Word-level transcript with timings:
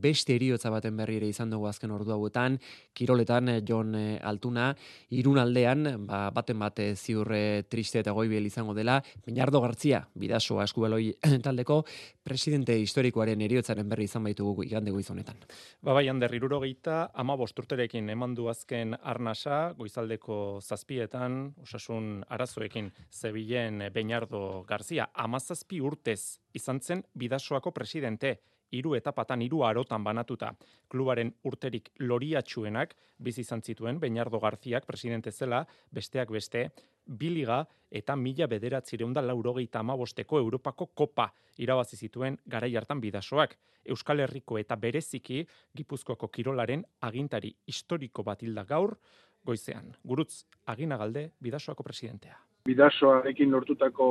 beste 0.00 0.34
eriotza 0.36 0.70
baten 0.70 0.96
berri 0.96 1.18
ere 1.18 1.28
izan 1.28 1.50
dugu 1.50 1.68
azken 1.68 1.90
ordu 1.94 2.12
hauetan, 2.14 2.58
kiroletan 2.94 3.48
eh, 3.48 3.60
Jon 3.66 3.94
eh, 3.98 4.18
Altuna, 4.22 4.70
irun 5.10 5.38
aldean, 5.38 6.06
ba, 6.06 6.28
baten 6.34 6.58
bate 6.58 6.90
ziurre 6.96 7.64
triste 7.68 8.00
eta 8.02 8.14
goibel 8.16 8.46
izango 8.46 8.74
dela, 8.74 8.98
Miñardo 9.26 9.60
Gartzia, 9.64 10.02
bidasoa 10.14 10.64
eskubeloi 10.68 11.12
taldeko, 11.46 11.82
presidente 12.24 12.76
historikoaren 12.78 13.40
eriotzaren 13.46 13.88
berri 13.88 14.08
izan 14.08 14.26
baitugu 14.28 14.64
igande 14.66 14.92
goizonetan. 14.94 15.40
Ba 15.82 15.94
bai, 15.96 16.06
Ander, 16.08 16.34
irurogeita, 16.34 17.10
ama 17.14 17.36
bosturterekin 17.36 18.10
eman 18.14 18.34
du 18.38 18.48
azken 18.48 18.96
arnasa, 19.02 19.72
goizaldeko 19.78 20.60
zazpietan, 20.62 21.54
osasun 21.62 22.22
arazoekin, 22.28 22.92
zebilen 23.12 23.88
Beñardo 23.94 24.64
Garzia, 24.68 25.08
amazazpi 25.14 25.80
urtez 25.80 26.38
izan 26.54 26.80
zen 26.80 27.04
bidasoako 27.14 27.72
presidente, 27.72 28.38
hiru 28.70 28.94
etapatan 28.94 29.42
hiru 29.42 29.62
arotan 29.64 30.04
banatuta. 30.04 30.52
Klubaren 30.88 31.32
urterik 31.44 31.90
loriatxuenak 31.98 32.94
bizi 33.18 33.40
izan 33.40 33.62
zituen 33.62 34.00
Beñardo 34.00 34.40
Garziak 34.40 34.86
presidente 34.86 35.32
zela, 35.32 35.66
besteak 35.90 36.30
beste, 36.30 36.70
biliga 37.04 37.64
eta 37.90 38.16
mila 38.16 38.46
bederatzireun 38.46 39.14
da 39.16 39.22
laurogeita 39.24 39.80
amabosteko 39.80 40.38
Europako 40.38 40.86
kopa 40.94 41.30
irabazi 41.56 41.96
zituen 41.96 42.38
garai 42.46 42.74
hartan 42.76 43.00
bidasoak. 43.00 43.56
Euskal 43.84 44.20
Herriko 44.20 44.58
eta 44.58 44.76
bereziki 44.76 45.46
Gipuzkoako 45.76 46.28
kirolaren 46.28 46.84
agintari 47.00 47.54
historiko 47.66 48.22
bat 48.22 48.42
hilda 48.42 48.64
gaur, 48.64 48.98
goizean. 49.44 49.94
Gurutz, 50.04 50.44
aginagalde 50.66 51.30
bidasoako 51.40 51.82
presidentea 51.82 52.47
bidasoarekin 52.68 53.50
lortutako 53.54 54.06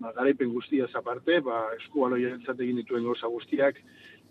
ba, 0.00 0.12
garaipen 0.14 0.52
guztia 0.54 0.86
aparte, 0.94 1.40
ba, 1.42 1.64
eskubaloia 1.80 2.36
egin 2.36 2.78
dituen 2.82 3.04
goza 3.04 3.30
guztiak, 3.32 3.80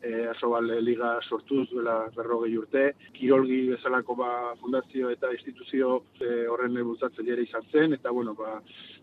e, 0.02 0.28
asobal 0.32 0.72
liga 0.84 1.12
sortuz 1.28 1.68
duela 1.70 1.98
berrogei 2.16 2.56
urte, 2.58 2.86
kirolgi 3.18 3.62
bezalako 3.74 4.16
ba, 4.16 4.32
fundazio 4.62 5.12
eta 5.14 5.32
instituzio 5.36 6.04
e, 6.20 6.48
horren 6.48 6.80
bultzatzen 6.80 7.28
ere 7.28 7.44
izan 7.48 7.68
zen, 7.72 7.98
eta 8.00 8.12
bueno, 8.12 8.36
ba, 8.36 8.60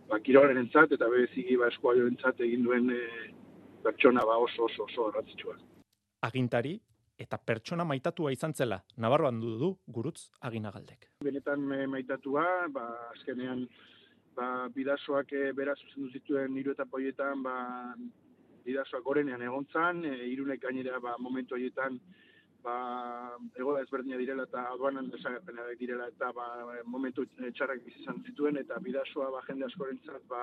ba, 0.08 0.20
kirolaren 0.24 0.64
entzat, 0.64 0.92
eta 0.96 1.10
bezigi 1.12 1.56
ba, 1.60 1.70
entzat 1.94 2.40
egin 2.48 2.64
duen 2.64 2.90
e, 2.90 3.02
pertsona 3.84 4.24
ba, 4.24 4.38
oso 4.38 4.64
oso 4.64 4.88
oso 4.88 5.10
ratzitsua. 5.14 5.58
Agintari, 6.26 6.78
eta 7.18 7.38
pertsona 7.38 7.84
maitatua 7.84 8.32
izan 8.32 8.54
zela, 8.54 8.80
nabarroan 8.96 9.40
du 9.40 9.58
du 9.58 9.70
gurutz 9.86 10.30
aginagaldek. 10.40 11.10
Benetan 11.24 11.62
maitatua, 11.90 12.44
ba, 12.74 12.88
azkenean 13.12 13.66
ba, 14.38 14.68
bidasoak 14.74 15.34
e, 15.34 15.50
bera 15.58 15.74
zuzendu 15.82 16.12
zituen 16.14 16.56
hiru 16.60 16.76
eta 16.76 16.86
poietan, 16.86 17.42
ba, 17.42 17.56
bidasoak 18.66 19.04
gorenean 19.04 19.42
egontzan, 19.42 20.04
e, 20.06 20.14
irunek 20.32 20.62
gainera 20.62 21.00
ba, 21.02 21.16
momentu 21.18 21.56
horietan 21.56 21.98
ba, 22.64 22.76
egoda 23.58 23.82
ezberdina 23.86 24.18
direla 24.20 24.46
eta 24.48 24.64
aduanan 24.74 25.10
desagerpena 25.14 25.66
direla 25.80 26.08
eta 26.12 26.30
ba, 26.36 26.46
momentu 26.94 27.26
txarrak 27.40 27.84
bizizan 27.86 28.22
zituen 28.26 28.60
eta 28.62 28.78
bidasoa 28.86 29.30
ba, 29.34 29.44
jende 29.48 29.66
askorentzat 29.68 30.26
ba, 30.32 30.42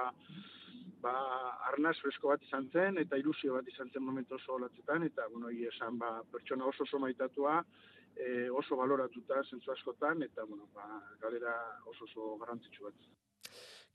ba, 1.04 1.16
arnaz 1.72 1.96
fresko 2.04 2.34
bat 2.34 2.48
izan 2.48 2.70
zen 2.74 3.02
eta 3.04 3.20
ilusio 3.22 3.58
bat 3.58 3.68
izan 3.74 3.92
zen 3.94 4.06
momentu 4.06 4.40
oso 4.40 4.56
olatzetan 4.60 5.08
eta 5.10 5.28
bueno, 5.34 5.52
esan 5.74 6.00
ba, 6.02 6.16
pertsona 6.32 6.72
oso 6.72 6.88
oso 6.88 7.02
maitatua 7.04 7.60
e, 8.16 8.50
oso 8.64 8.80
baloratuta 8.80 9.44
zentzu 9.50 9.76
askotan 9.76 10.24
eta 10.30 10.48
bueno, 10.50 10.72
ba, 10.74 11.04
galera 11.22 11.56
oso 11.94 12.10
oso 12.10 12.36
garrantzitsu 12.42 12.90
bat. 12.90 13.08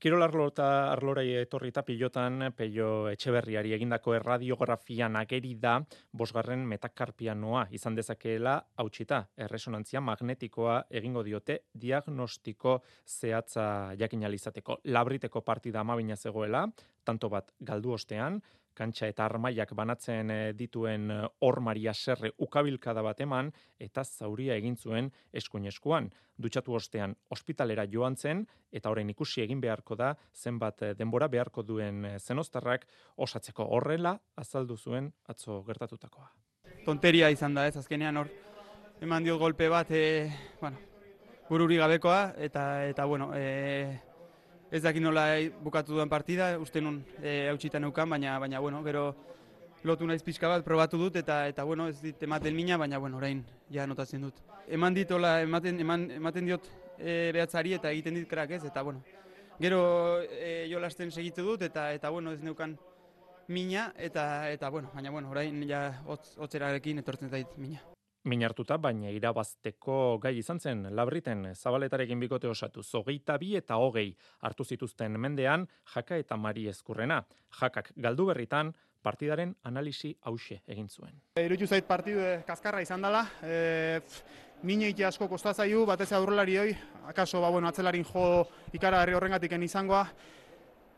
Kirol 0.01 0.23
arlota 0.25 0.67
arlorai 0.89 1.27
etorri 1.43 1.69
eta 1.69 1.83
pilotan 1.85 2.47
peio 2.57 2.85
etxeberriari 3.11 3.75
egindako 3.75 4.15
erradiografian 4.17 5.19
ageri 5.19 5.51
da 5.61 5.75
bosgarren 6.21 6.63
metakarpianoa 6.71 7.67
izan 7.77 7.99
dezakeela 7.99 8.55
hautsita 8.81 9.19
erresonantzia 9.45 10.01
magnetikoa 10.01 10.79
egingo 11.01 11.21
diote 11.27 11.59
diagnostiko 11.83 12.79
zehatza 13.05 13.67
jakinalizateko. 13.99 14.79
Labriteko 14.89 15.43
partida 15.45 15.85
amabina 15.85 16.17
zegoela, 16.17 16.65
tanto 17.05 17.29
bat 17.29 17.53
galdu 17.59 17.93
ostean, 17.93 18.41
kantxa 18.77 19.07
eta 19.11 19.25
armaiak 19.25 19.73
banatzen 19.75 20.31
eh, 20.31 20.53
dituen 20.57 21.11
eh, 21.11 21.21
hor 21.45 21.59
Maria 21.61 21.93
Serre 21.93 22.31
ukabilkada 22.37 23.03
bat 23.05 23.21
eman 23.21 23.51
eta 23.79 24.03
zauria 24.03 24.55
egin 24.55 24.77
zuen 24.77 25.11
eskuin 25.33 25.65
eskuan. 25.71 26.09
Dutxatu 26.41 26.73
ostean 26.73 27.15
ospitalera 27.29 27.85
joan 27.91 28.15
zen 28.15 28.45
eta 28.71 28.89
orain 28.89 29.09
ikusi 29.09 29.41
egin 29.43 29.61
beharko 29.61 29.95
da 29.95 30.13
zenbat 30.33 30.81
eh, 30.81 30.93
denbora 30.97 31.27
beharko 31.27 31.63
duen 31.63 32.05
zenostarrak 32.19 32.87
osatzeko 33.17 33.67
horrela 33.75 34.17
azaldu 34.35 34.77
zuen 34.77 35.11
atzo 35.27 35.61
gertatutakoa. 35.67 36.31
Tonteria 36.85 37.29
izan 37.29 37.53
da 37.53 37.67
ez 37.67 37.75
azkenean 37.77 38.17
hor 38.17 38.31
eman 39.01 39.23
dio 39.23 39.37
golpe 39.37 39.67
bat 39.69 39.89
e, 39.91 40.29
bueno, 40.61 40.77
bururi 41.49 41.77
gabekoa 41.77 42.33
eta 42.37 42.85
eta 42.87 43.05
bueno, 43.05 43.31
e, 43.35 44.10
ez 44.71 44.81
dakit 44.81 45.03
nola 45.03 45.25
bukatu 45.63 45.97
duen 45.97 46.09
partida, 46.09 46.55
uste 46.59 46.81
nun 46.81 47.01
e, 47.19 47.49
hautsita 47.51 47.79
neukan, 47.79 48.09
baina, 48.09 48.37
baina, 48.39 48.59
bueno, 48.63 48.79
gero 48.85 49.03
lotu 49.83 50.07
naiz 50.07 50.21
pixka 50.23 50.47
bat, 50.47 50.63
probatu 50.63 50.97
dut, 50.97 51.17
eta, 51.19 51.43
eta 51.51 51.65
bueno, 51.67 51.89
ez 51.91 51.99
dit 52.01 52.23
ematen 52.23 52.55
mina, 52.55 52.77
baina, 52.79 52.97
bueno, 52.97 53.19
orain, 53.19 53.43
ja 53.69 53.85
notatzen 53.87 54.23
dut. 54.23 54.39
Eman 54.71 54.95
dit, 54.95 55.11
ematen, 55.11 55.79
eman, 55.83 56.09
ematen 56.15 56.47
diot 56.47 56.71
e, 56.97 57.31
behatzari, 57.35 57.75
eta 57.75 57.91
egiten 57.91 58.15
dit 58.21 58.29
krak 58.29 58.55
ez, 58.55 58.63
eta, 58.63 58.81
bueno, 58.87 59.03
gero 59.59 59.83
e, 60.23 60.67
jolasten 60.71 61.11
segitu 61.11 61.43
dut, 61.51 61.67
eta, 61.67 61.91
eta, 61.93 62.09
bueno, 62.09 62.31
ez 62.31 62.41
neukan 62.41 62.77
mina, 63.51 63.91
eta, 63.97 64.49
eta, 64.51 64.69
bueno, 64.69 64.91
baina, 64.95 65.11
bueno, 65.11 65.35
orain, 65.35 65.65
ja, 65.67 65.89
hotz, 66.07 66.37
hotzerarekin 66.39 67.03
etortzen 67.03 67.29
zait 67.29 67.57
mina 67.57 67.83
minartuta, 68.23 68.77
baina 68.77 69.09
irabazteko 69.09 70.19
gai 70.21 70.35
izan 70.37 70.59
zen 70.59 70.85
labriten 70.95 71.47
zabaletarekin 71.55 72.19
bikote 72.19 72.47
osatu 72.47 72.83
zogeita 72.83 73.37
bi 73.41 73.55
eta 73.57 73.77
hogei 73.81 74.11
hartu 74.41 74.63
zituzten 74.63 75.19
mendean 75.19 75.67
jaka 75.95 76.17
eta 76.17 76.37
mari 76.37 76.67
ezkurrena. 76.69 77.23
Jakak 77.59 77.91
galdu 77.97 78.27
berritan 78.29 78.73
partidaren 79.01 79.55
analisi 79.63 80.15
hause 80.21 80.61
egin 80.67 80.89
zuen. 80.89 81.15
Irutu 81.41 81.67
zait 81.67 81.87
partidu 81.87 82.21
kaskarra 82.45 82.81
izan 82.81 83.01
dela, 83.01 83.25
e, 83.41 83.99
mine 84.63 84.93
asko 85.05 85.27
kostazaiu, 85.27 85.85
batez 85.85 86.11
aurrelari 86.13 86.57
hoi, 86.57 86.75
akaso 87.07 87.41
ba, 87.41 87.49
bueno, 87.49 87.67
atzelarin 87.67 88.05
jo 88.05 88.45
ikara 88.73 89.01
herri 89.01 89.13
horrengatik 89.13 89.51
izangoa, 89.51 90.07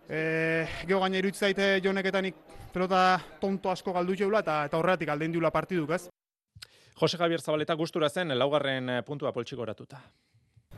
E, 0.10 0.68
Geo 0.84 1.00
gaina 1.00 1.16
irutu 1.18 1.40
zaite 1.40 1.80
joneketanik 1.80 2.36
pelota 2.74 3.22
tonto 3.40 3.70
asko 3.72 3.94
galdu 3.94 4.18
jeula 4.20 4.42
eta, 4.44 4.66
eta 4.68 4.78
horretik 4.78 5.10
aldein 5.10 5.32
diula 5.32 5.50
partiduk, 5.50 5.94
ez? 5.96 6.10
Jose 7.00 7.18
Javier 7.18 7.42
Zabaleta 7.42 7.74
gustura 7.74 8.10
zen 8.10 8.34
laugarren 8.38 8.90
eh, 8.90 9.02
puntua 9.04 9.32
poltsiko 9.34 9.62
oratuta. 9.62 10.02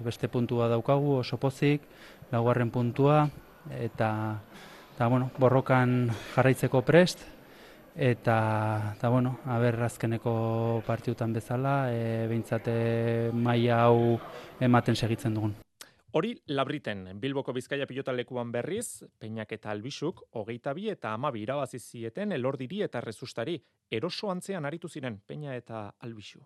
Beste 0.03 0.27
puntua 0.27 0.67
daukagu 0.67 1.19
oso 1.19 1.37
pozik, 1.37 1.81
laugarren 2.31 2.71
puntua 2.71 3.27
eta 3.79 4.09
eta 4.95 5.07
bueno, 5.11 5.29
borrokan 5.39 6.09
jarraitzeko 6.35 6.81
prest 6.81 7.25
eta 7.95 8.37
eta 8.95 9.09
bueno, 9.09 9.39
aber 9.45 9.81
azkeneko 9.83 10.83
partiutan 10.87 11.33
bezala, 11.33 11.91
eh 11.91 12.27
beintzate 12.29 13.31
maila 13.33 13.83
hau 13.83 14.19
ematen 14.59 14.95
segitzen 14.95 15.33
dugun. 15.33 15.64
Hori 16.15 16.29
labriten, 16.47 17.09
Bilboko 17.19 17.51
Bizkaia 17.51 17.83
pilota 17.89 18.13
lekuan 18.15 18.47
berriz, 18.47 19.03
Peñak 19.19 19.49
eta 19.51 19.73
Albisuk, 19.73 20.21
hogeita 20.39 20.71
bi 20.71 20.87
eta 20.87 21.11
amabi 21.11 21.41
irabazi 21.43 21.79
zieten 21.79 22.31
elordiri 22.31 22.79
eta 22.85 23.01
rezustari, 23.03 23.57
eroso 23.91 24.31
antzean 24.31 24.63
aritu 24.63 24.87
ziren 24.87 25.17
Peña 25.27 25.57
eta 25.59 25.89
Albisu. 25.99 26.39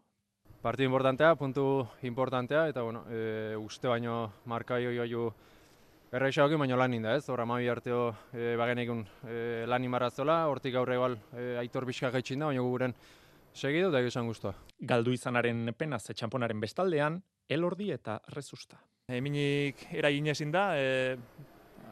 Partidu 0.63 0.90
importantea, 0.90 1.35
puntu 1.35 1.85
importantea, 2.02 2.66
eta 2.74 2.81
bueno, 2.81 3.06
e, 3.12 3.56
uste 3.62 3.88
baino 3.88 4.34
markai 4.46 4.88
hoi 4.88 4.97
hoi 4.97 5.31
erraixa 6.12 6.47
baino 6.47 6.75
lan 6.75 6.94
inda 6.94 7.16
ez, 7.16 7.29
hor 7.29 7.41
amabi 7.41 7.69
arteo 7.69 8.16
e, 8.34 8.56
bagen 8.58 8.79
egun 8.79 9.08
e, 9.24 9.66
lan 9.68 9.84
inbarrazola, 9.84 10.47
hortik 10.47 10.74
gaur 10.74 10.90
egal 10.91 11.19
e, 11.38 11.58
aitor 11.59 11.85
bizka 11.85 12.09
gaitxin 12.09 12.40
da, 12.40 12.47
baina 12.47 12.62
guguren 12.62 12.96
segidu 13.53 13.91
da 13.91 14.02
egisan 14.02 14.25
guztua. 14.25 14.56
Galdu 14.79 15.14
izanaren 15.14 15.76
penaz, 15.78 16.09
etxamponaren 16.09 16.59
bestaldean, 16.59 17.22
elordi 17.47 17.91
eta 17.91 18.20
rezusta. 18.34 18.82
Eminik 19.09 19.88
eragin 19.97 20.28
ezin 20.29 20.52
da, 20.53 20.72
e, 20.78 21.17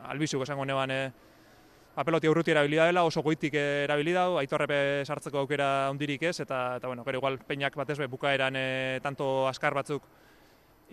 albizuk 0.06 0.44
esango 0.46 0.66
neban 0.66 0.92
e, 0.94 1.00
apeloti 1.98 2.30
aurruti 2.30 2.54
erabilida 2.54 2.86
dela, 2.86 3.04
oso 3.10 3.24
goitik 3.26 3.56
erabilida, 3.58 4.28
aitorrepe 4.38 5.04
sartzeko 5.06 5.42
aukera 5.42 5.90
ondirik 5.90 6.28
ez, 6.30 6.40
eta, 6.46 6.78
eta 6.78 6.88
bueno, 6.88 7.04
gero 7.08 7.18
igual 7.18 7.40
peinak 7.40 7.76
batez 7.76 7.98
be, 7.98 8.08
bukaeran 8.08 8.56
e, 8.56 8.66
tanto 9.02 9.48
askar 9.48 9.74
batzuk 9.74 10.06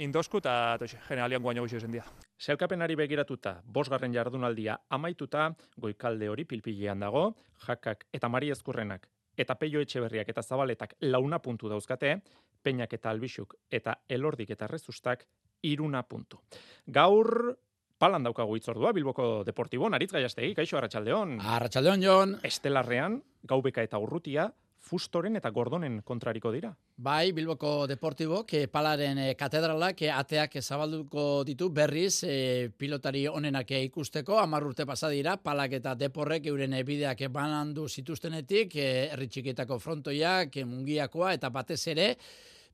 indosku, 0.00 0.40
eta 0.40 0.78
generalian 1.08 1.42
guaino 1.42 1.62
guzio 1.62 1.80
zen 1.80 1.92
dia. 1.92 2.04
Zelkapenari 2.40 2.96
begiratuta, 2.98 3.58
bosgarren 3.64 4.14
jardunaldia 4.14 4.78
amaituta, 4.90 5.50
goikalde 5.76 6.28
hori 6.28 6.48
pilpilean 6.48 7.04
dago, 7.04 7.34
jakak 7.66 8.08
eta 8.12 8.32
mari 8.32 8.50
ezkurrenak, 8.50 9.06
eta 9.36 9.54
peio 9.60 9.84
etxeberriak 9.84 10.32
eta 10.32 10.42
zabaletak 10.42 10.96
launa 11.04 11.38
puntu 11.38 11.68
dauzkate, 11.68 12.16
peinak 12.64 12.96
eta 12.96 13.12
albisuk 13.12 13.58
eta 13.70 13.98
elordik 14.08 14.54
eta 14.56 14.66
rezustak 14.70 15.26
iruna 15.64 16.02
puntu. 16.08 16.40
Gaur, 16.86 17.54
palan 17.98 18.26
daukagu 18.26 18.58
itzordua, 18.58 18.92
Bilboko 18.92 19.44
Deportibo, 19.46 19.88
naritz 19.88 20.12
gaiastegi, 20.12 20.54
kaixo, 20.56 20.76
Arratxaldeon. 20.78 21.38
Arratxaldeon, 21.40 22.04
Jon. 22.04 22.36
Estelarrean, 22.44 23.22
gaubeka 23.48 23.84
eta 23.86 24.00
urrutia, 24.02 24.50
Fustoren 24.84 25.38
eta 25.38 25.48
Gordonen 25.48 26.02
kontrariko 26.04 26.50
dira. 26.52 26.68
Bai, 27.00 27.32
Bilboko 27.32 27.86
Deportibo, 27.88 28.42
que 28.44 28.66
palaren 28.68 29.16
e, 29.16 29.30
katedrala, 29.40 29.94
que 29.96 30.10
ateak 30.12 30.58
zabalduko 30.60 31.42
ditu 31.48 31.70
berriz 31.72 32.20
e, 32.28 32.68
pilotari 32.76 33.24
onenak 33.26 33.72
ikusteko, 33.78 34.36
amar 34.42 34.66
urte 34.68 34.84
pasadira, 34.84 35.38
palak 35.40 35.78
eta 35.80 35.94
deporrek 35.96 36.50
euren 36.52 36.76
bideak 36.84 37.24
banandu 37.32 37.88
zituztenetik, 37.88 38.76
e, 38.76 38.90
erritxiketako 39.16 39.80
frontoiak, 39.80 40.52
e, 40.60 40.66
mungiakoa 40.68 41.32
eta 41.38 41.48
batez 41.48 41.80
ere, 41.88 42.10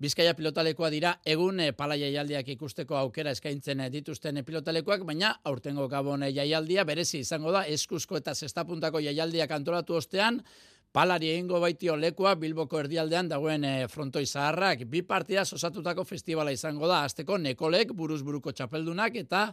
Bizkaia 0.01 0.33
pilotalekoa 0.33 0.89
dira 0.89 1.11
egun 1.29 1.59
e, 1.61 1.73
pala 1.77 1.97
jaialdiak 2.01 2.47
ikusteko 2.55 2.97
aukera 2.97 3.35
eskaintzen 3.37 3.83
dituzten 3.93 4.41
pilotalekoak, 4.47 5.05
baina 5.05 5.35
aurtengo 5.45 5.89
gabon 5.93 6.25
jaialdia 6.33 6.87
berezi 6.89 7.21
izango 7.21 7.53
da 7.53 7.67
eskuzko 7.69 8.17
eta 8.17 8.35
zestapuntako 8.35 9.03
jaialdiak 9.05 9.51
antolatu 9.53 9.99
ostean, 10.01 10.41
Palari 10.91 11.29
egingo 11.31 11.61
baitio 11.63 11.95
lekua 11.95 12.33
Bilboko 12.35 12.81
erdialdean 12.81 13.29
dagoen 13.31 13.63
e, 13.63 13.75
frontoi 13.87 14.25
zaharrak. 14.27 14.81
Bi 14.91 15.05
partia 15.07 15.45
osatutako 15.45 16.03
festivala 16.03 16.51
izango 16.51 16.89
da. 16.91 17.05
Azteko 17.07 17.37
Nekolek, 17.39 17.93
buruz 17.95 18.25
buruko 18.27 18.51
txapeldunak 18.51 19.21
eta 19.21 19.45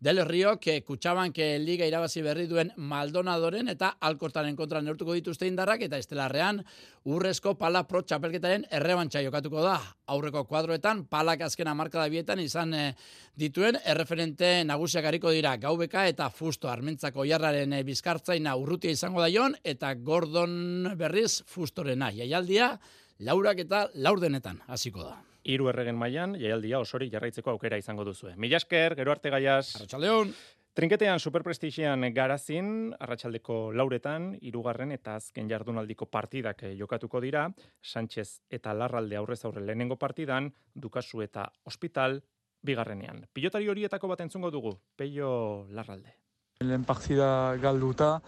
Del 0.00 0.16
Riok 0.24 0.66
eh, 0.72 0.80
kutsaban 0.80 1.28
ke 1.28 1.58
liga 1.60 1.84
irabazi 1.84 2.22
berri 2.24 2.46
duen 2.48 2.70
Maldonadoren 2.88 3.68
eta 3.68 3.90
Alkortaren 4.08 4.56
kontra 4.56 4.80
neurtuko 4.80 5.12
dituzte 5.12 5.44
indarrak 5.44 5.84
eta 5.84 6.00
estelarrean 6.00 6.62
urrezko 7.04 7.52
pala 7.60 7.82
pro 7.84 8.00
txapelketaren 8.00 8.64
errebantza 8.80 9.20
jokatuko 9.20 9.60
da. 9.60 9.76
Aurreko 10.08 10.46
kuadroetan 10.48 11.04
palak 11.04 11.44
azken 11.44 11.68
marka 11.76 12.08
bietan 12.08 12.40
izan 12.40 12.72
eh, 12.72 12.94
dituen 13.36 13.76
erreferente 13.84 14.64
nagusiak 14.64 15.04
hariko 15.04 15.36
dira 15.36 15.58
gaubeka 15.60 16.08
eta 16.08 16.30
fusto 16.32 16.72
armentzako 16.72 17.28
jarraren 17.28 17.76
e, 17.76 17.84
bizkartzaina 17.84 18.56
urrutia 18.56 18.96
izango 18.96 19.20
daion 19.20 19.52
eta 19.62 19.92
Gordon 19.94 20.94
berriz 20.96 21.42
fustorena. 21.44 22.08
Jaialdia 22.08 22.78
laurak 23.20 23.66
eta 23.68 23.90
laurdenetan 24.00 24.64
hasiko 24.66 25.04
da 25.04 25.29
hiru 25.44 25.68
erregen 25.72 25.98
mailan 25.98 26.34
jaialdia 26.38 26.80
osori 26.80 27.10
jarraitzeko 27.10 27.50
aukera 27.50 27.78
izango 27.80 28.04
duzu. 28.04 28.30
Mila 28.36 28.58
esker, 28.60 28.96
gero 28.98 29.12
arte 29.12 29.30
gaiaz. 29.30 29.76
Arratxaldeon. 29.76 30.34
Trinketean 30.70 31.18
superprestigian 31.18 32.06
garazin, 32.14 32.92
arratsaldeko 33.02 33.72
lauretan, 33.74 34.36
irugarren 34.46 34.94
eta 34.94 35.16
azken 35.18 35.48
jardunaldiko 35.50 36.06
partidak 36.06 36.62
eh, 36.62 36.76
jokatuko 36.78 37.20
dira, 37.20 37.48
Sánchez 37.82 38.40
eta 38.48 38.72
Larralde 38.72 39.18
aurrez 39.18 39.40
aurre 39.44 39.64
lehenengo 39.66 39.98
partidan, 39.98 40.52
Dukasu 40.72 41.24
eta 41.26 41.48
Hospital 41.66 42.20
bigarrenean. 42.62 43.24
Pilotari 43.32 43.66
horietako 43.68 44.12
bat 44.12 44.22
entzungo 44.22 44.52
dugu, 44.54 44.76
Peio 44.96 45.66
Larralde. 45.74 46.14
Lehen 46.62 46.84
partida 46.84 47.56
galduta, 47.58 48.20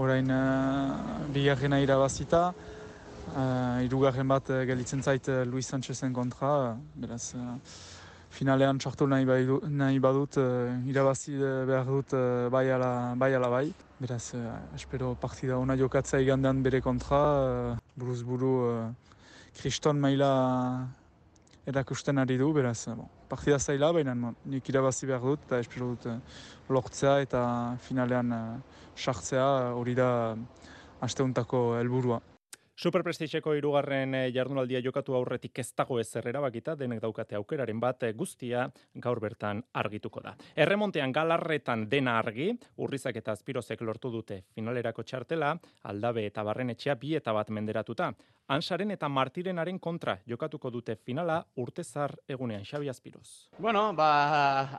orain 0.00 0.30
uh, 0.32 1.28
bigarrena 1.34 1.80
irabazita, 1.82 2.54
Uh, 3.30 3.78
irugarren 3.86 4.26
bat 4.28 4.48
uh, 4.50 4.64
gelitzen 4.66 5.00
zait 5.00 5.28
uh, 5.30 5.44
Luis 5.46 5.68
Sanchezen 5.70 6.12
kontra, 6.12 6.76
beraz 6.98 7.32
uh, 7.38 7.54
finalean 8.34 8.80
txartu 8.82 9.06
nahi, 9.06 9.24
bai, 9.24 9.44
nahi 9.70 10.00
badut, 10.02 10.36
uh, 10.42 10.74
irabazi 10.90 11.36
behar 11.38 11.86
dut 11.86 12.12
uh, 12.18 12.50
bai, 12.52 12.66
ala, 12.74 13.14
bai 13.16 13.30
ala 13.38 13.48
bai. 13.48 13.68
Beraz, 14.02 14.34
uh, 14.34 14.58
espero 14.74 15.14
partida 15.14 15.56
ona 15.56 15.78
jokatzea 15.78 16.20
igandean 16.20 16.64
bere 16.66 16.80
kontra, 16.82 17.20
uh, 17.20 17.76
buruz 17.96 18.18
buru 18.26 18.50
uh, 18.66 19.14
kriston 19.60 20.02
maila 20.02 20.32
erakusten 21.64 22.18
ari 22.18 22.36
du, 22.42 22.50
beraz, 22.52 22.88
bon, 22.90 23.06
partida 23.30 23.60
zaila, 23.62 23.94
baina 23.96 24.16
nik 24.18 24.68
irabazi 24.74 25.06
behar 25.08 25.24
dut, 25.30 25.46
eta 25.46 25.62
espero 25.62 25.94
dut 25.94 26.10
uh, 26.10 26.18
lortzea 26.74 27.20
eta 27.22 27.46
finalean 27.86 28.34
sartzea 28.96 29.48
hori 29.78 29.94
da 29.94 30.10
asteuntako 31.00 31.64
helburua. 31.78 32.20
Superprestigeko 32.82 33.52
irugarren 33.54 34.16
eh, 34.18 34.32
jardunaldia 34.34 34.80
jokatu 34.82 35.14
aurretik 35.14 35.60
ez 35.62 35.68
dago 35.78 36.00
ez 36.02 36.08
erabakita, 36.18 36.72
denek 36.74 36.98
daukate 37.04 37.36
aukeraren 37.38 37.78
bat 37.78 38.02
eh, 38.02 38.10
guztia 38.18 38.64
gaur 39.04 39.20
bertan 39.22 39.60
argituko 39.78 40.18
da. 40.24 40.32
Erremontean 40.58 41.14
galarretan 41.14 41.84
dena 41.92 42.16
argi, 42.18 42.48
urrizak 42.82 43.20
eta 43.22 43.36
azpirozek 43.38 43.86
lortu 43.86 44.10
dute 44.10 44.40
finalerako 44.56 45.06
txartela, 45.06 45.52
aldabe 45.92 46.26
eta 46.26 46.42
barren 46.42 46.74
etxea 46.74 46.98
bi 46.98 47.14
eta 47.20 47.30
bat 47.36 47.54
menderatuta. 47.54 48.10
Ansaren 48.50 48.90
eta 48.90 49.06
Martirenaren 49.06 49.78
kontra 49.78 50.18
jokatuko 50.26 50.74
dute 50.74 50.98
finala 50.98 51.38
urtezar 51.62 52.16
egunean 52.26 52.66
Xabi 52.66 52.90
Azpiroz. 52.90 53.28
Bueno, 53.62 53.92
ba, 53.94 54.10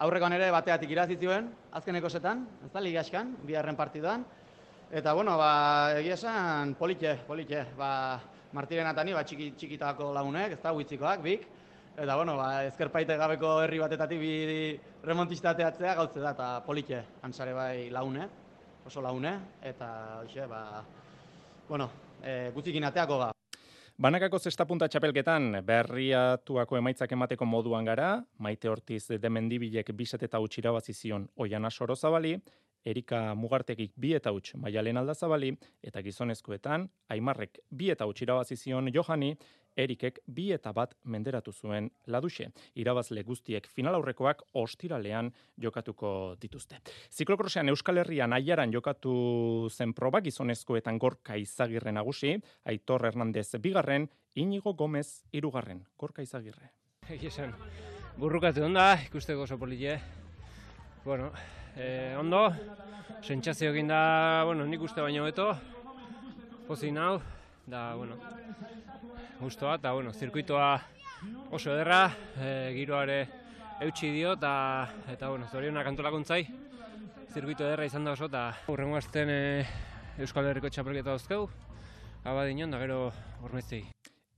aurrekoan 0.03 0.35
ere 0.35 0.51
bateatik 0.51 0.91
irazitzuen, 0.91 1.53
azkeneko 1.71 2.11
zetan, 2.11 2.49
ez 2.65 2.73
da 2.75 2.83
ligaskan, 2.83 3.37
biharren 3.47 3.79
partiduan, 3.79 4.27
Eta, 4.93 5.15
bueno, 5.17 5.39
ba, 5.39 5.97
egia 5.97 6.13
esan, 6.13 6.75
politxe, 6.77 7.15
politxe, 7.25 7.63
ba, 7.73 8.19
martiren 8.53 8.85
atani, 8.85 9.15
ba, 9.17 9.23
txiki, 9.25 9.47
txikitako 9.57 10.11
lagunek, 10.13 10.53
ez 10.53 10.59
da, 10.61 10.69
huitzikoak, 10.69 11.23
bik. 11.25 11.47
Eta, 11.95 12.13
bueno, 12.13 12.35
ba, 12.37 12.49
ezkerpaite 12.67 13.17
gabeko 13.17 13.55
herri 13.63 13.81
batetatik 13.81 14.21
bi 14.21 14.35
remontista 15.01 15.55
ateatzea 15.55 15.95
gautze 15.97 16.21
da, 16.21 16.35
eta 16.37 16.51
politxe, 16.67 17.01
ansare 17.25 17.57
bai 17.57 17.89
laune, 17.89 18.27
oso 18.85 19.01
laune, 19.01 19.33
eta, 19.65 19.89
hoxe, 20.21 20.45
ba, 20.45 20.61
bueno, 21.71 21.89
e, 22.21 22.51
gutzikin 22.53 22.85
ateako 22.85 23.17
ba. 23.23 23.31
Banakako 23.97 24.37
zesta 24.37 24.65
punta 24.69 24.85
txapelketan 24.89 25.63
berriatuako 25.65 26.77
emaitzak 26.77 27.17
emateko 27.17 27.49
moduan 27.49 27.89
gara, 27.89 28.19
maite 28.37 28.69
hortiz 28.69 29.07
demendibilek 29.21 29.89
biset 29.97 30.29
eta 30.29 30.41
utxira 30.41 30.73
bazizion 30.73 31.25
oian 31.41 31.65
asoro 31.65 31.97
zabali, 31.97 32.35
Erika 32.85 33.33
Mugartegik 33.35 33.93
bi 33.95 34.13
eta 34.13 34.31
huts 34.31 34.55
maialen 34.59 34.97
aldazabali, 34.97 35.53
eta 35.83 36.01
gizonezkoetan, 36.01 36.89
Aimarrek 37.09 37.59
bi 37.71 37.89
eta 37.93 38.05
huts 38.05 38.21
irabazi 38.21 38.57
zion 38.57 38.91
Johani, 38.93 39.35
Erikek 39.77 40.19
bi 40.27 40.51
eta 40.53 40.71
bat 40.73 40.93
menderatu 41.03 41.51
zuen 41.51 41.89
laduxe. 42.05 42.49
Irabazle 42.77 43.23
guztiek 43.25 43.67
final 43.67 43.97
aurrekoak 43.97 44.43
ostiralean 44.61 45.31
jokatuko 45.61 46.35
dituzte. 46.41 46.77
Ziklokrosean 47.11 47.69
Euskal 47.73 48.03
Herrian 48.03 48.33
aiaran 48.37 48.73
jokatu 48.73 49.69
zen 49.71 49.93
proba 49.97 50.21
gizonezkoetan 50.21 50.99
gorka 51.01 51.37
izagirre 51.41 51.91
nagusi, 51.91 52.35
Aitor 52.65 53.07
Hernandez 53.09 53.49
bigarren, 53.61 54.09
Inigo 54.35 54.73
Gomez 54.73 55.23
irugarren, 55.31 55.83
gorka 55.97 56.21
izagirre. 56.21 56.69
Egizan, 57.09 57.53
burrukatu 58.17 58.63
onda, 58.63 58.93
ikusteko 59.07 59.43
oso 59.47 59.57
politie. 59.57 59.99
Bueno, 61.03 61.31
e, 61.75 62.15
ondo, 62.19 62.47
sentsazio 63.23 63.71
egin 63.71 63.89
da, 63.91 64.43
bueno, 64.45 64.65
nik 64.65 64.81
uste 64.81 65.01
baino 65.01 65.23
beto, 65.25 65.51
pozik 66.67 66.93
nau, 66.93 67.19
da, 67.65 67.93
bueno, 67.95 68.17
guztua, 69.39 69.77
eta, 69.79 69.93
bueno, 69.93 70.13
zirkuitoa 70.13 70.73
oso 71.51 71.73
ederra, 71.73 72.03
e, 72.37 72.51
giroare 72.77 73.19
eutxi 73.83 74.11
dio, 74.13 74.35
eta, 74.37 74.53
eta 75.13 75.31
bueno, 75.31 75.47
zorionak 75.51 75.89
antolakuntzai, 75.93 76.43
zirkuito 77.33 77.65
ederra 77.65 77.87
izan 77.89 78.05
da 78.05 78.13
oso, 78.17 78.29
eta 78.31 78.49
hurrengo 78.67 78.99
azten 78.99 79.31
e, 79.33 79.41
Euskal 80.21 80.51
Herriko 80.51 80.69
txapelketa 80.69 81.15
dauzkeu, 81.15 81.49
abadinon, 82.23 82.71
da 82.75 82.83
gero 82.83 83.03
hormeztei. 83.41 83.92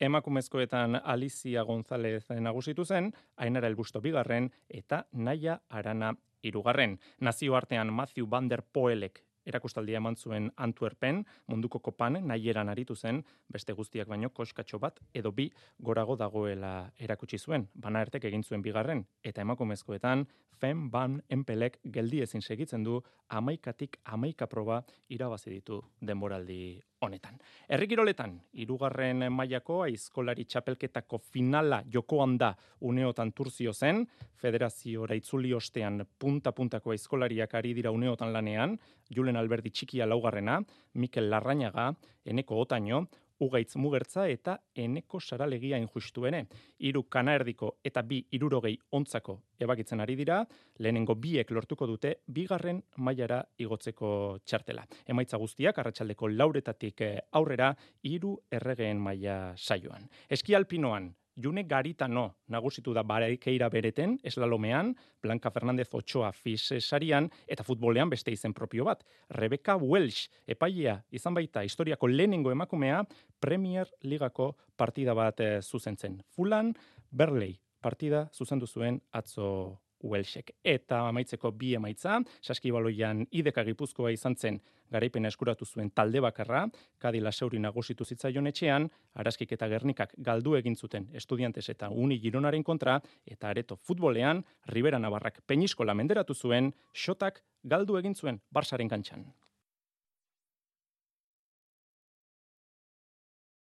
Emakumezkoetan 0.05 1.01
Alicia 1.03 1.63
González 1.63 2.27
nagusitu 2.29 2.85
zen, 2.85 3.11
Ainara 3.37 3.67
Elbusto 3.67 4.01
bigarren 4.01 4.51
eta 4.69 5.05
Naia 5.13 5.61
Arana 5.69 6.11
irugarren. 6.43 6.99
Nazioartean 7.19 7.93
Matthew 7.93 8.29
Van 8.29 8.49
der 8.49 8.61
Poelek 8.61 9.23
erakustaldia 9.45 9.97
eman 9.97 10.15
zuen 10.15 10.51
Antwerpen, 10.57 11.23
munduko 11.47 11.79
kopan 11.79 12.19
nahieran 12.27 12.69
aritu 12.69 12.95
zen, 12.95 13.23
beste 13.49 13.73
guztiak 13.73 14.09
baino 14.09 14.29
koskatxo 14.29 14.79
bat 14.81 14.99
edo 15.13 15.31
bi 15.31 15.49
gorago 15.79 16.15
dagoela 16.17 16.91
erakutsi 16.99 17.37
zuen. 17.37 17.67
Bana 17.73 18.01
ertek 18.01 18.25
egin 18.29 18.43
zuen 18.43 18.61
bigarren, 18.65 19.05
eta 19.23 19.41
emakumezkoetan 19.41 20.25
Fem 20.59 20.89
Van 20.91 21.21
Empelek 21.29 21.79
geldi 21.83 22.21
ezin 22.23 22.41
segitzen 22.41 22.83
du 22.83 23.01
amaikatik 23.29 23.99
amaika 24.05 24.47
proba 24.47 24.83
irabazi 25.09 25.49
ditu 25.49 25.81
denboraldi 26.01 26.81
honetan. 27.05 27.37
Herrikiroletan, 27.69 28.35
irugarren 28.61 29.27
mailako 29.33 29.81
aizkolari 29.85 30.45
txapelketako 30.45 31.19
finala 31.31 31.81
jokoan 31.93 32.37
da 32.37 32.51
uneotan 32.81 33.31
turzio 33.31 33.73
zen, 33.73 34.03
federaziora 34.41 35.15
itzuli 35.15 35.53
ostean 35.53 36.03
punta-puntako 36.19 36.91
aizkolariak 36.95 37.53
ari 37.55 37.73
dira 37.73 37.91
uneotan 37.91 38.33
lanean, 38.33 38.77
Julen 39.15 39.37
Alberdi 39.37 39.69
txikia 39.69 40.05
laugarrena, 40.05 40.59
Mikel 40.93 41.29
Larrañaga, 41.29 41.91
Eneko 42.25 42.59
Otaino, 42.61 43.05
ugaitz 43.39 43.75
mugertza 43.75 44.27
eta 44.29 44.57
eneko 44.75 45.19
saralegia 45.19 45.77
injustuene. 45.81 46.45
Iru 46.87 47.03
kanaerdiko 47.09 47.75
eta 47.83 48.03
bi 48.03 48.21
irurogei 48.37 48.75
ontzako 48.91 49.39
ebakitzen 49.59 50.01
ari 50.03 50.15
dira, 50.15 50.41
lehenengo 50.79 51.15
biek 51.15 51.51
lortuko 51.51 51.87
dute 51.87 52.15
bigarren 52.27 52.81
mailara 52.97 53.41
igotzeko 53.57 54.39
txartela. 54.45 54.85
Emaitza 55.07 55.37
guztiak, 55.37 55.77
arratsaldeko 55.79 56.29
lauretatik 56.31 57.01
eh, 57.01 57.19
aurrera, 57.31 57.73
iru 58.03 58.35
erregeen 58.51 58.99
maila 59.01 59.53
saioan. 59.55 60.09
Eski 60.29 60.55
alpinoan, 60.55 61.11
June 61.35 61.63
Garitano 61.63 62.37
nagusitu 62.47 62.93
da 62.93 63.03
barekeira 63.03 63.69
bereten, 63.69 64.17
eslalomean, 64.23 64.95
Blanca 65.21 65.51
Fernandez 65.51 65.89
Ochoa 65.93 66.31
fisesarian, 66.31 67.29
eta 67.47 67.63
futbolean 67.63 68.09
beste 68.09 68.31
izen 68.31 68.53
propio 68.53 68.85
bat. 68.85 69.03
Rebecca 69.29 69.75
Welsh, 69.75 70.29
epailea, 70.47 71.01
izan 71.11 71.35
baita 71.35 71.63
historiako 71.63 72.07
lehenengo 72.07 72.51
emakumea, 72.51 73.03
Premier 73.39 73.89
Ligako 74.01 74.55
partida 74.75 75.13
bat 75.13 75.39
e, 75.39 75.61
zuzentzen. 75.61 76.21
Fulan, 76.35 76.73
Berley, 77.11 77.59
partida 77.81 78.29
zuzendu 78.33 78.67
zuen 78.67 79.01
atzo 79.11 79.79
Welshek. 80.05 80.53
Eta 80.63 81.01
amaitzeko 81.09 81.51
bi 81.51 81.73
emaitza, 81.75 82.19
saskibaloian 82.41 83.25
ideka 83.31 83.63
gipuzkoa 83.67 84.13
izan 84.15 84.35
zen 84.35 84.59
garaipen 84.91 85.25
eskuratu 85.25 85.65
zuen 85.65 85.89
talde 85.91 86.21
bakarra, 86.21 86.65
kadi 87.01 87.21
laseuri 87.23 87.59
nagusitu 87.59 88.05
zitzaion 88.05 88.47
etxean, 88.51 88.89
araskik 89.15 89.55
eta 89.57 89.69
gernikak 89.71 90.13
galdu 90.17 90.55
egin 90.59 90.75
zuten 90.75 91.09
estudiantes 91.13 91.67
eta 91.73 91.89
uni 91.89 92.19
gironaren 92.21 92.63
kontra, 92.63 92.99
eta 93.25 93.49
areto 93.49 93.75
futbolean, 93.75 94.43
Ribera 94.67 94.99
Navarrak 94.99 95.41
peniskola 95.47 95.93
menderatu 95.93 96.33
zuen, 96.35 96.73
xotak 96.93 97.41
galdu 97.63 97.97
egin 97.97 98.15
zuen 98.15 98.41
Barsaren 98.51 98.89
kantxan. 98.89 99.25